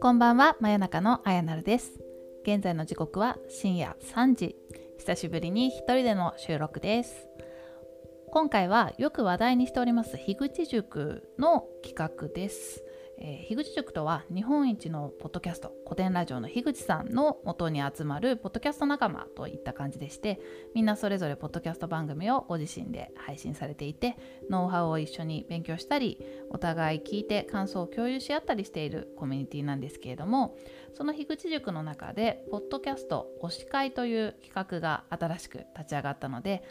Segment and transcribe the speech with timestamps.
[0.00, 1.92] こんばんは真夜中のあやなるです。
[2.42, 4.56] 現在の時刻は深夜3時。
[4.98, 7.28] 久しぶりに一人での収録です。
[8.30, 12.85] 今回はよく話題にしております樋口塾の企画です。
[13.18, 20.38] えー、樋口塾とは日本一のポッドキャスト古典ラジオの樋口さんの元に集まるポッドキャスト仲間といった感じでして
[20.74, 24.16] みんなそれぞれポッドキャスト番組をご自身で配信されていて
[24.50, 30.56] ノウハウを一緒に勉強したりお互い聞いて感想を共有し合ったりしているコミュニティなんですけれども
[30.92, 36.62] その樋口塾の中でポッドキャスト推し会という企画が新しく立ち上がったので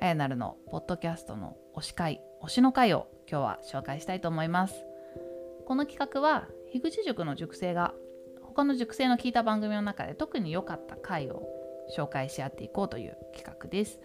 [0.00, 4.89] あやなるのポッドキャストの推し会推しの会を今日は紹介したいと思います。
[5.70, 7.94] この企画は樋口塾の塾生が
[8.42, 11.44] 他の塾生の聞いた番組の中で特に良かった回を
[11.96, 14.00] 紹介し合っていこうという企画です。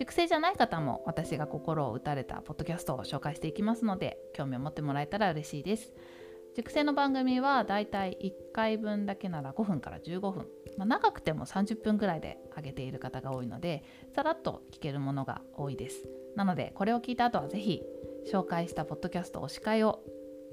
[0.00, 5.94] 塾生じゃない方も私が心を打たれたポッドキャストを紹介していきますので興味を持ってもらえたら嬉しいです。
[6.56, 8.18] 塾生の番組はだいたい
[8.50, 16.08] 1回分だけなら5分から15分、まあ、長くても30分ぐらいで上げている方が多いのでさらっと聞けるものが多いです。
[16.34, 17.84] なのでこれを聞いた後は是非
[18.28, 20.00] 紹介したポッドキャスト推し会を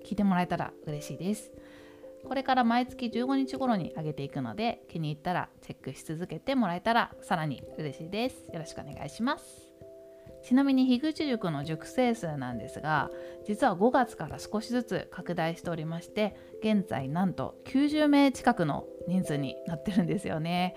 [0.05, 1.51] 聞いてもらえたら嬉しいです。
[2.27, 8.45] これから毎月15日頃に上げていくので気に入ったらチェックし続けてもらえたらさらに嬉しいです。
[8.53, 9.73] よろしくお願いします。
[10.43, 13.09] ちなみに樋口塾の塾生数なんですが
[13.47, 20.75] 実は5月から少しずつ拡大しておりまして現在なんと90名近くの人数になってるんですよね。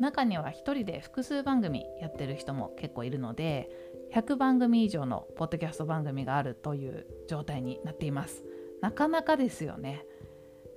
[0.00, 3.68] 中には1人で複数番組やってる人も結構いるので
[4.12, 8.44] 100番組以上のポッドキャスト番組があるという状態になっています。
[8.80, 10.04] なかなかですよね。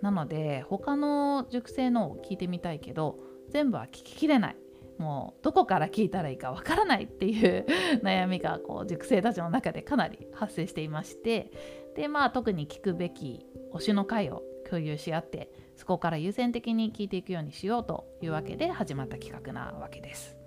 [0.02, 4.56] なので他の熟成のを聞いてみたいけど全部は聞ききれない。
[4.98, 7.66] もうどこから聞いたらいいかわからないっていう
[8.04, 11.52] 悩みがこう熟成たちの中でかなり発生していまして。
[11.96, 20.41] でまあ特に聞くべき推しの回を共有し合ってそこから優先的に聞いていくようにしようというわけで始まった企画なわけです。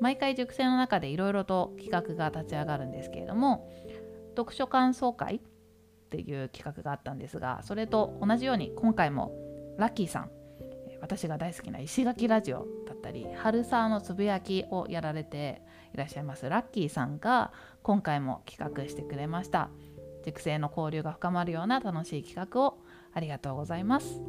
[0.00, 3.70] 毎回熟成の中でいろいろと企画が立ち上がるんですけれども
[4.36, 5.40] 読書感想会っ
[6.10, 9.32] ていう企画があったんですがそれと同じように今回も
[9.78, 10.30] ラッキーさん
[11.00, 15.62] 私が大好きな石垣ラジオだったり春沢のつぶやきをやられて
[15.94, 19.70] いらっしゃいますラッキーさんが今回も企画してくれました。
[20.24, 22.78] 熟成の交流が深まるような楽しい企画を
[23.12, 24.20] ありがとうございます。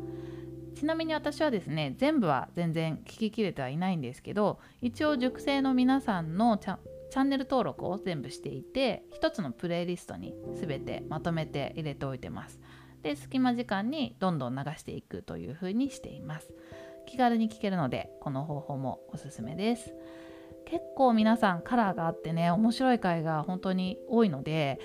[0.79, 12.61] ちなみに私はですね全部は全然聞ききれてはいないんですけど一応熟成の皆さんのチャンネル登録を全部していて一つのプレイリストに全てまとめて入れておいてます。
[13.01, 16.49] で隙間時間にどんどん流していくという風にしています。
[17.05, 19.93] 気軽に聞けるのでこの方法もおすすめです。
[20.65, 24.79] 結構皆さんカラーがあってね面白い回が本当に多いので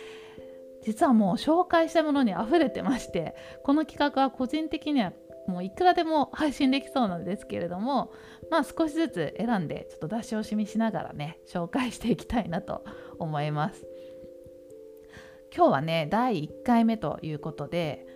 [0.85, 5.13] 実はもう紹介したものに溢れてましてこの企画は個人的には
[5.47, 8.13] もういくらでも配信できそうなんですけれども
[8.51, 12.85] まあ少しずつ選んでちょっと出し惜しみしながらね紹介していきたいなと
[13.19, 13.87] 思います。
[15.55, 18.07] 今日はね第1回目ということで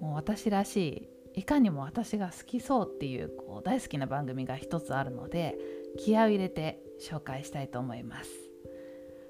[0.00, 5.56] もう私らしいいかにも私が好きそうっていうこう大好きな番組が一つあるので
[5.98, 8.30] 気合を入れて紹介したいと思います。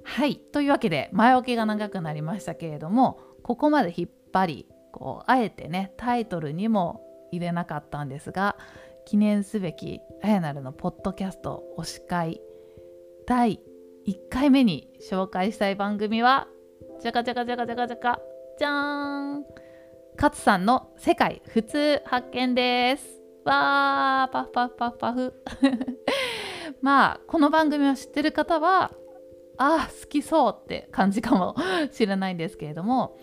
[0.04, 7.00] はいというわけで前置きが長くなりましたけれどもここまで引っ張りこうあえてねタイトルにも
[7.36, 8.56] 入れなかったんですが
[9.04, 12.40] 記念すべきあやなるのポッドキャスト推し会
[13.26, 13.60] 第
[14.06, 16.48] 1回目に紹介したい番組は
[17.00, 18.20] じゃかじゃかじゃかじゃかじゃか
[18.58, 19.44] じゃーん。
[20.16, 23.20] 勝さんの世界普通発見です。
[23.44, 25.34] わーパフパフパフパフ。
[26.80, 28.92] まあこの番組を知ってる方は
[29.58, 31.56] あ好きそうって感じかも
[31.90, 33.18] しれないんですけれども、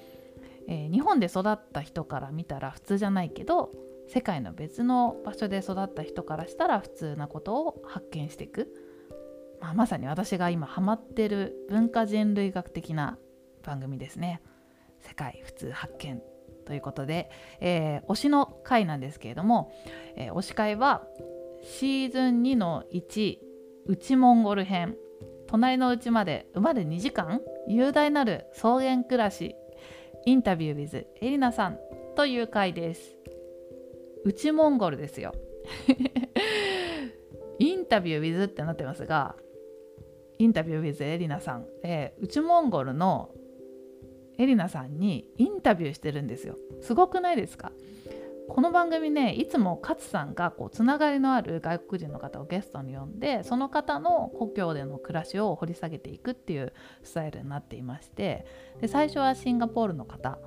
[0.67, 3.71] えー、日本で育った人から見たら普通じゃないけど
[4.13, 8.67] 世界の別の場所で育った人からしたら普通なことを発見していく、
[9.61, 13.17] まあ、まさに私が今ハマってる文化人類学的な
[13.63, 14.41] 番組ですね。
[14.99, 16.21] 世界普通発見
[16.65, 17.31] ということで、
[17.61, 19.71] えー、推しの回なんですけれども、
[20.17, 21.03] えー、推し会は
[21.63, 23.37] シーズン2の1
[23.87, 24.97] 内モンゴル編。
[25.47, 29.55] 隣の家まで馬で2時間雄大なる草原暮らし。
[30.25, 31.79] インタビュー with エリナさん
[32.15, 33.20] という回です。
[34.23, 35.33] 内モンゴルですよ。
[37.59, 39.35] インタビュー with ってなってますが
[40.39, 43.29] インタビュー with エリナさん、えー、内モンゴルの
[44.37, 46.55] エリナさんにインタビューしてるんですよ。
[46.81, 47.71] すごくないですか？
[48.49, 58.45] この番組ねいつも勝さんがこうつながりのある外国人の方をゲストに呼んでその方の故郷での暮らしを掘り下げていくっていうスタイルになっていまして
[58.81, 60.37] で最初はシンガポールの方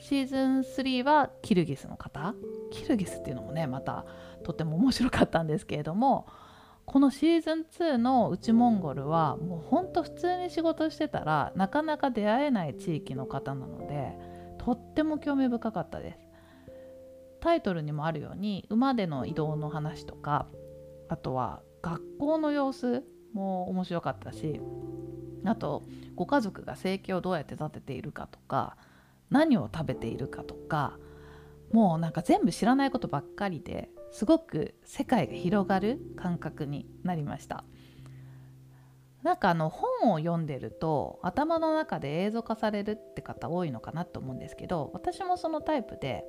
[0.00, 2.34] シーズン3はキルギスの方。
[2.70, 4.04] キルギスっていうのもねまた
[4.44, 6.26] とっても面白かったんですけれども
[6.86, 14.12] このシーズン2の内モンゴルはもうほんと普通に仕事してたらなかなか出会えない地域の方なので
[14.58, 16.18] とっても興味深かったです。
[17.40, 20.46] タイトルにもあるように馬での移動の話とか
[21.08, 24.60] あとは学校の様子も面白かったし
[25.44, 25.82] あと
[26.14, 28.76] ご家族が生計をどうやって立てているかとか
[29.30, 30.98] 何を食べているかとか
[31.72, 37.64] もうなんか全部知らないことばっかりですごく世界が広がる感覚になりました
[39.22, 46.24] なんかあの本を読んでると頭の中で映像化されるって方多いのかなと思うんですけど私もそのタイプで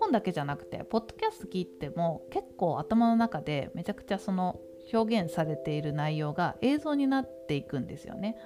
[0.00, 4.58] 本だけじゃなくてポッドキャスト聞いても結構頭の中でめちゃくちゃその
[4.92, 8.36] 表現されている内容が映像になっていくんですよね。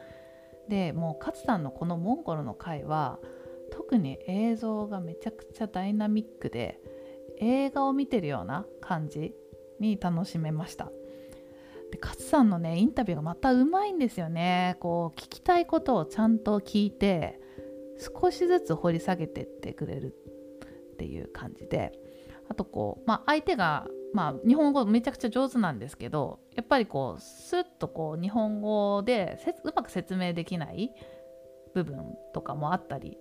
[0.68, 3.18] でもう勝さんのこのモンゴルの回は
[3.88, 6.80] 特に映像がめちゃくちゃダイナミックで
[7.38, 9.32] 映画を見てるような感じ
[9.78, 10.90] に楽しめました。
[11.92, 14.76] で勝さんのねインタビューがまたうまいんですよね。
[14.80, 17.40] こう聞きたいことをちゃんと聞いて
[18.20, 20.16] 少しずつ掘り下げてってくれる
[20.94, 21.92] っていう感じで。
[22.48, 30.92] あとこう、まあ、相手が、まあ、日本語めちゃくちゃ上手なんですけどやっぱりこうスッとこう日本語でうまく説明できない
[31.74, 33.18] 部分とかもあったり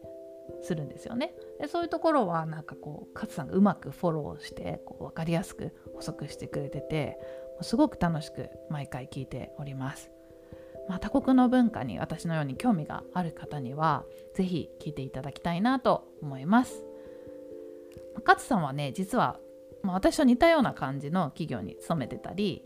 [0.61, 1.33] するんですよね。
[1.59, 7.17] でそういうところはなんかこう勝さんがうまくフォローしてこう分かりやすく補足してくれてて
[7.61, 10.11] すごく楽しく毎回聞いております。
[10.87, 14.03] まあ、他国の文化に私のように興味がある方には
[14.35, 16.83] 是非聞いていただきたいなと思います。
[18.23, 19.39] 勝さんはね実は、
[19.83, 22.63] まあ、私と似たような感じの企業に勤めてたり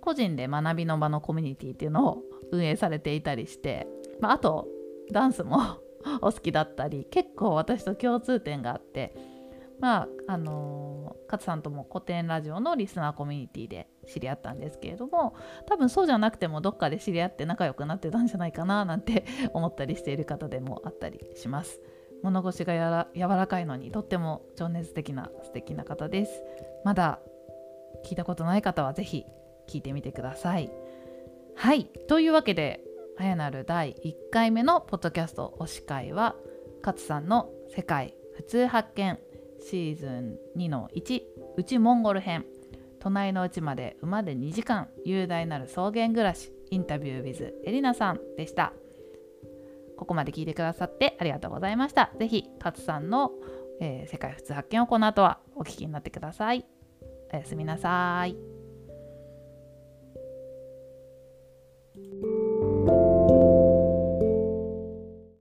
[0.00, 2.22] 個人で学びの場のコミュニティっていうのを
[2.52, 3.88] 運営されていたりして、
[4.20, 4.68] まあ、あと
[5.10, 5.80] ダンスも
[6.22, 9.14] お好きだったり結構私と共通点があって
[9.80, 15.34] まああのー、勝さんとも古典ラジオのリスナーコミュニティで知り合ったんですけれども
[15.66, 21.80] 多分そうじゃなくてもどっかで知り合って仲良くなってたんじゃないかななんて 思ったりしている方でもあったりします。
[22.22, 26.42] 物腰がやら柔らかいのにとっても情熱的な素敵な方です。
[26.82, 27.20] まだ
[28.04, 29.26] 聞いたことない方は是非
[29.68, 30.70] 聞いてみてください。
[31.54, 32.85] はいというわけで
[33.18, 36.36] あやなる第1回目のポッドキャスト推し会は
[36.82, 39.18] 勝さんの「世界普通発見」
[39.58, 41.22] シーズン2の1
[41.56, 42.44] 内モンゴル編。
[42.98, 48.72] 隣のうちまで馬で2時間雄大なる草原暮らしインタビュー with エリナさんでした。
[49.96, 52.12] ここまで聞いてくださってありがとうございました。
[52.18, 53.30] 是非勝さんの、
[53.80, 56.66] えー、世界普通発見をこの後はお聞きになってください。
[57.32, 58.55] おやすみなさい。